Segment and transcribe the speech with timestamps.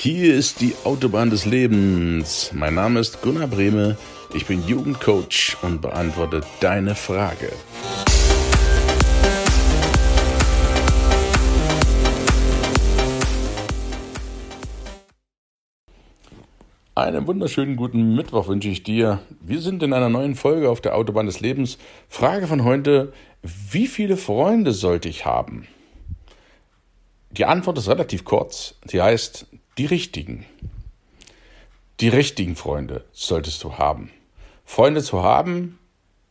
[0.00, 2.52] Hier ist die Autobahn des Lebens.
[2.54, 3.96] Mein Name ist Gunnar Brehme.
[4.32, 7.50] Ich bin Jugendcoach und beantworte deine Frage.
[16.94, 19.18] Einen wunderschönen guten Mittwoch wünsche ich dir.
[19.40, 21.76] Wir sind in einer neuen Folge auf der Autobahn des Lebens.
[22.08, 23.12] Frage von heute,
[23.42, 25.66] wie viele Freunde sollte ich haben?
[27.32, 28.76] Die Antwort ist relativ kurz.
[28.86, 30.44] Sie heißt, die richtigen.
[32.00, 34.10] Die richtigen Freunde solltest du haben.
[34.64, 35.78] Freunde zu haben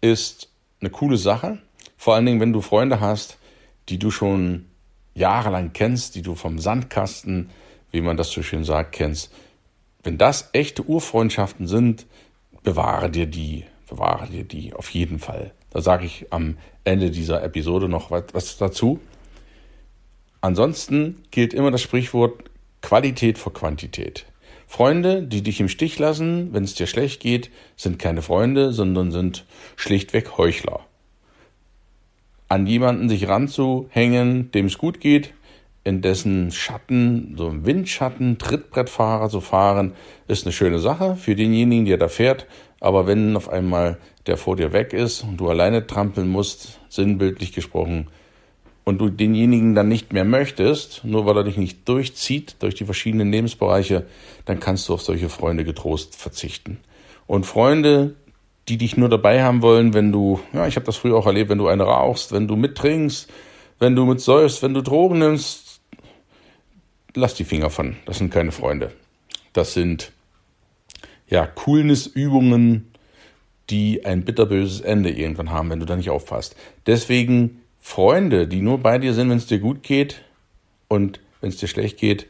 [0.00, 0.48] ist
[0.80, 1.58] eine coole Sache.
[1.96, 3.38] Vor allen Dingen, wenn du Freunde hast,
[3.88, 4.66] die du schon
[5.14, 7.50] jahrelang kennst, die du vom Sandkasten,
[7.90, 9.32] wie man das so schön sagt, kennst.
[10.02, 12.06] Wenn das echte Urfreundschaften sind,
[12.62, 15.52] bewahre dir die, bewahre dir die auf jeden Fall.
[15.70, 19.00] Da sage ich am Ende dieser Episode noch was dazu.
[20.40, 22.49] Ansonsten gilt immer das Sprichwort,
[22.82, 24.26] Qualität vor Quantität.
[24.66, 29.10] Freunde, die dich im Stich lassen, wenn es dir schlecht geht, sind keine Freunde, sondern
[29.10, 29.44] sind
[29.76, 30.86] schlichtweg Heuchler.
[32.48, 35.32] An jemanden sich ranzuhängen, dem es gut geht,
[35.82, 39.94] in dessen Schatten, so im Windschatten, Trittbrettfahrer zu fahren,
[40.28, 42.46] ist eine schöne Sache für denjenigen, der da fährt.
[42.80, 47.52] Aber wenn auf einmal der vor dir weg ist und du alleine trampeln musst, sinnbildlich
[47.52, 48.08] gesprochen,
[48.84, 52.84] und du denjenigen dann nicht mehr möchtest, nur weil er dich nicht durchzieht durch die
[52.84, 54.06] verschiedenen Lebensbereiche,
[54.44, 56.78] dann kannst du auf solche Freunde getrost verzichten.
[57.26, 58.16] Und Freunde,
[58.68, 61.50] die dich nur dabei haben wollen, wenn du, ja, ich habe das früher auch erlebt,
[61.50, 63.30] wenn du eine rauchst, wenn du mittrinkst,
[63.78, 65.80] wenn du mit säufst, wenn du Drogen nimmst,
[67.14, 67.96] lass die Finger von.
[68.06, 68.92] Das sind keine Freunde.
[69.52, 70.12] Das sind
[71.28, 72.92] ja Coolness-Übungen,
[73.70, 76.56] die ein bitterböses Ende irgendwann haben, wenn du da nicht aufpasst.
[76.86, 80.22] Deswegen Freunde, die nur bei dir sind, wenn es dir gut geht
[80.88, 82.26] und wenn es dir schlecht geht,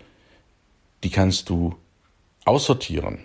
[1.03, 1.77] die kannst du
[2.45, 3.19] aussortieren.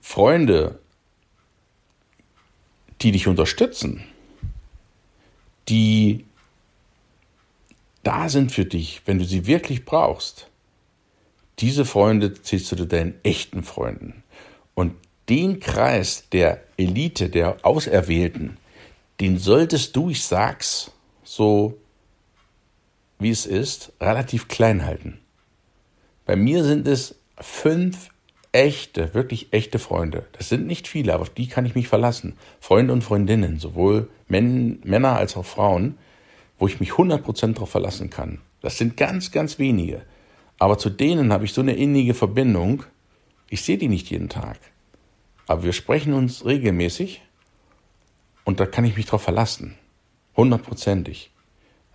[0.00, 0.78] Freunde,
[3.00, 4.04] die dich unterstützen,
[5.68, 6.24] die
[8.02, 10.48] da sind für dich, wenn du sie wirklich brauchst,
[11.60, 14.22] diese Freunde zählst du zu deinen echten Freunden.
[14.74, 14.94] Und
[15.28, 18.58] den Kreis der Elite, der Auserwählten,
[19.20, 20.90] den solltest du, ich sag's
[21.22, 21.78] so
[23.18, 25.20] wie es ist, relativ klein halten.
[26.26, 28.10] Bei mir sind es fünf
[28.52, 30.26] echte, wirklich echte Freunde.
[30.32, 32.36] Das sind nicht viele, aber auf die kann ich mich verlassen.
[32.60, 35.98] Freunde und Freundinnen, sowohl Männer als auch Frauen,
[36.58, 38.40] wo ich mich 100% darauf verlassen kann.
[38.60, 40.02] Das sind ganz, ganz wenige.
[40.58, 42.84] Aber zu denen habe ich so eine innige Verbindung.
[43.48, 44.58] Ich sehe die nicht jeden Tag.
[45.46, 47.22] Aber wir sprechen uns regelmäßig
[48.44, 49.76] und da kann ich mich drauf verlassen.
[50.36, 51.30] Hundertprozentig.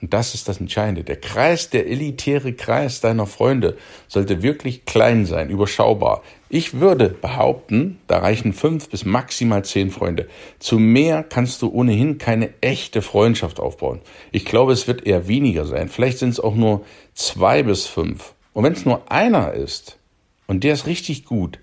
[0.02, 1.04] Und das ist das Entscheidende.
[1.04, 3.78] Der Kreis, der elitäre Kreis deiner Freunde
[4.08, 6.24] sollte wirklich klein sein, überschaubar.
[6.48, 10.30] Ich würde behaupten, da reichen fünf bis maximal zehn Freunde.
[10.58, 14.00] Zu mehr kannst du ohnehin keine echte Freundschaft aufbauen.
[14.32, 15.90] Ich glaube, es wird eher weniger sein.
[15.90, 18.34] Vielleicht sind es auch nur zwei bis fünf.
[18.54, 20.00] Und wenn es nur einer ist
[20.48, 21.60] und der ist richtig gut,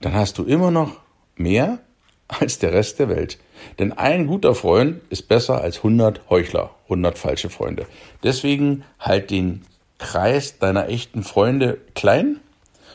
[0.00, 0.96] dann hast du immer noch
[1.36, 1.78] mehr
[2.26, 3.38] als der Rest der Welt.
[3.78, 7.86] Denn ein guter Freund ist besser als 100 Heuchler, 100 falsche Freunde.
[8.22, 9.62] Deswegen halt den
[9.98, 12.40] Kreis deiner echten Freunde klein.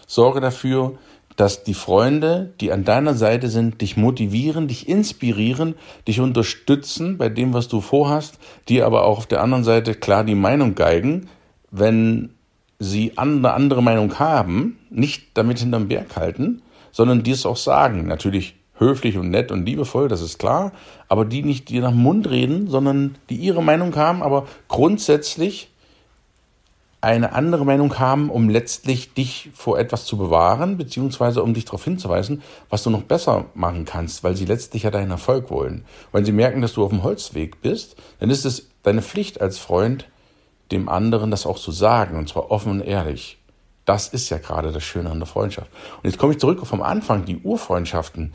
[0.08, 0.98] Sorge dafür,
[1.36, 5.75] dass die Freunde, die an deiner Seite sind, dich motivieren, dich inspirieren,
[6.08, 8.40] dich unterstützen bei dem, was du vorhast,
[8.70, 11.28] die aber auch auf der anderen Seite klar die Meinung geigen,
[11.72, 12.30] wenn
[12.80, 16.62] sie eine andere Meinung haben, nicht damit hinterm Berg halten,
[16.92, 18.08] sondern dir es auch sagen.
[18.08, 20.72] Natürlich höflich und nett und liebevoll, das ist klar,
[21.08, 25.69] aber die nicht dir nach dem Mund reden, sondern die ihre Meinung haben, aber grundsätzlich
[27.06, 31.84] eine andere Meinung haben, um letztlich dich vor etwas zu bewahren, beziehungsweise um dich darauf
[31.84, 32.41] hinzuweisen,
[32.72, 35.86] was du noch besser machen kannst, weil sie letztlich ja deinen Erfolg wollen.
[36.12, 39.59] Wenn sie merken, dass du auf dem Holzweg bist, dann ist es deine Pflicht als
[39.59, 40.07] Freund,
[40.72, 43.38] dem anderen das auch zu sagen, und zwar offen und ehrlich.
[43.86, 45.69] Das ist ja gerade das Schöne an der Freundschaft.
[45.98, 48.33] Und jetzt komme ich zurück vom Anfang, die Urfreundschaften,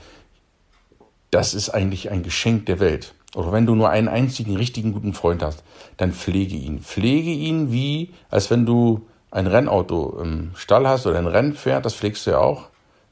[1.30, 3.14] das ist eigentlich ein Geschenk der Welt.
[3.34, 5.62] Oder wenn du nur einen einzigen richtigen guten Freund hast,
[5.96, 6.80] dann pflege ihn.
[6.80, 11.94] Pflege ihn wie, als wenn du ein Rennauto im Stall hast oder ein Rennpferd, das
[11.94, 12.68] pflegst du ja auch.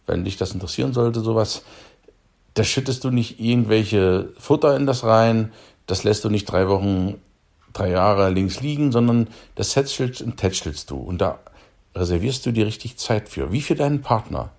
[0.06, 1.62] Wenn dich das interessieren sollte, sowas,
[2.54, 5.52] da schüttest du nicht irgendwelche Futter in das rein,
[5.86, 7.20] das lässt du nicht drei Wochen,
[7.72, 10.96] drei Jahre links liegen, sondern das tätschelst und tätschelst du.
[10.96, 11.38] Und da
[11.94, 14.50] reservierst du dir richtig Zeit für, wie für deinen Partner.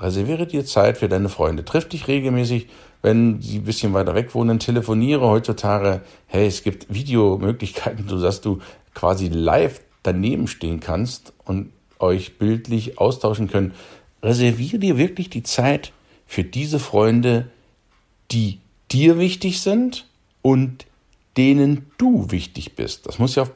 [0.00, 1.64] Reserviere dir Zeit für deine Freunde.
[1.64, 2.68] Triff dich regelmäßig,
[3.02, 4.58] wenn sie ein bisschen weiter weg wohnen.
[4.58, 6.02] Telefoniere heutzutage.
[6.26, 8.60] Hey, es gibt Videomöglichkeiten, so dass du
[8.94, 13.74] quasi live daneben stehen kannst und euch bildlich austauschen könnt.
[14.22, 15.92] Reserviere dir wirklich die Zeit
[16.26, 17.50] für diese Freunde,
[18.30, 18.60] die
[18.90, 20.06] dir wichtig sind
[20.42, 20.86] und
[21.36, 23.06] denen du wichtig bist.
[23.06, 23.52] Das muss ja auf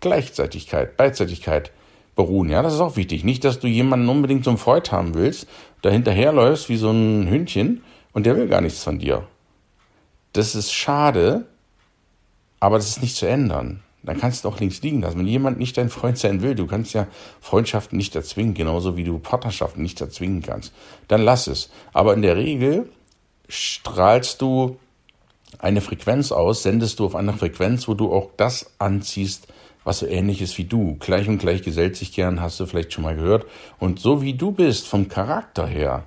[0.00, 1.70] Gleichzeitigkeit, Beidseitigkeit
[2.16, 2.48] beruhen.
[2.48, 3.22] Ja, das ist auch wichtig.
[3.22, 5.46] Nicht, dass du jemanden unbedingt zum Freund haben willst,
[5.82, 9.28] da hinterherläufst wie so ein Hündchen und der will gar nichts von dir.
[10.32, 11.46] Das ist schade,
[12.58, 13.82] aber das ist nicht zu ändern.
[14.02, 15.18] Dann kannst du auch links liegen lassen.
[15.18, 17.06] Wenn jemand nicht dein Freund sein will, du kannst ja
[17.40, 20.72] Freundschaften nicht erzwingen, genauso wie du Partnerschaften nicht erzwingen kannst,
[21.08, 21.70] dann lass es.
[21.92, 22.88] Aber in der Regel
[23.48, 24.78] strahlst du
[25.58, 29.48] eine Frequenz aus, sendest du auf eine Frequenz, wo du auch das anziehst,
[29.86, 30.96] was so ähnlich ist wie du.
[30.98, 33.46] Gleich und gleich gesellt sich gern, hast du vielleicht schon mal gehört.
[33.78, 36.02] Und so wie du bist, vom Charakter her,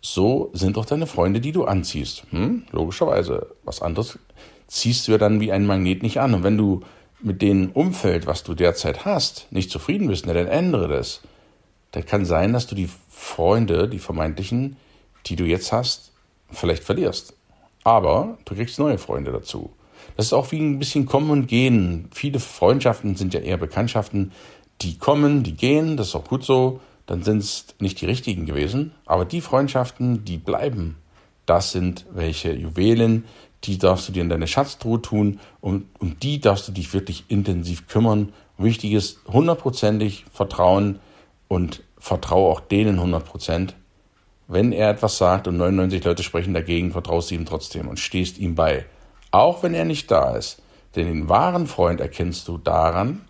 [0.00, 2.24] so sind auch deine Freunde, die du anziehst.
[2.30, 2.64] Hm?
[2.72, 3.54] Logischerweise.
[3.62, 4.18] Was anderes
[4.66, 6.34] ziehst du ja dann wie ein Magnet nicht an.
[6.34, 6.80] Und wenn du
[7.20, 11.20] mit dem Umfeld, was du derzeit hast, nicht zufrieden bist, dann ändere das.
[11.92, 14.76] Dann kann sein, dass du die Freunde, die vermeintlichen,
[15.26, 16.10] die du jetzt hast,
[16.50, 17.34] vielleicht verlierst.
[17.84, 19.70] Aber du kriegst neue Freunde dazu.
[20.16, 22.08] Das ist auch wie ein bisschen Kommen und Gehen.
[22.12, 24.32] Viele Freundschaften sind ja eher Bekanntschaften,
[24.80, 26.80] die kommen, die gehen, das ist auch gut so.
[27.06, 28.92] Dann sind es nicht die richtigen gewesen.
[29.06, 30.96] Aber die Freundschaften, die bleiben,
[31.46, 33.24] das sind welche Juwelen,
[33.64, 37.24] die darfst du dir in deine Schatztruhe tun und um die darfst du dich wirklich
[37.28, 38.32] intensiv kümmern.
[38.58, 40.98] Wichtig ist hundertprozentig Vertrauen
[41.48, 43.76] und vertraue auch denen hundertprozentig.
[44.48, 48.38] Wenn er etwas sagt und 99 Leute sprechen dagegen, vertraust du ihm trotzdem und stehst
[48.38, 48.84] ihm bei
[49.32, 50.62] auch wenn er nicht da ist.
[50.94, 53.22] Denn den wahren Freund erkennst du daran,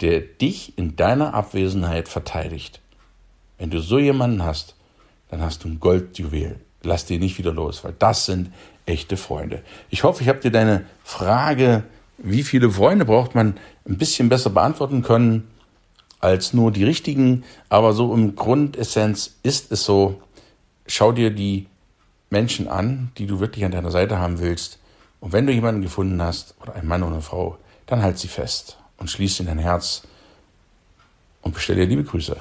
[0.00, 2.80] der dich in deiner Abwesenheit verteidigt.
[3.58, 4.76] Wenn du so jemanden hast,
[5.30, 6.60] dann hast du ein Goldjuwel.
[6.82, 8.52] Lass dir nicht wieder los, weil das sind
[8.84, 9.62] echte Freunde.
[9.90, 11.82] Ich hoffe, ich habe dir deine Frage,
[12.18, 13.56] wie viele Freunde braucht man,
[13.88, 15.48] ein bisschen besser beantworten können
[16.20, 17.44] als nur die richtigen.
[17.70, 20.20] Aber so im Grundessenz ist es so,
[20.86, 21.66] schau dir die
[22.28, 24.78] Menschen an, die du wirklich an deiner Seite haben willst
[25.20, 28.28] und wenn du jemanden gefunden hast, oder einen Mann oder eine Frau, dann halt sie
[28.28, 30.02] fest und schließ in dein Herz
[31.42, 32.36] und bestell dir liebe Grüße.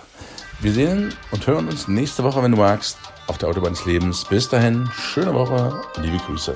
[0.61, 4.25] Wir sehen und hören uns nächste Woche, wenn du magst, auf der Autobahn des Lebens.
[4.25, 6.53] Bis dahin, schöne Woche, liebe Grüße.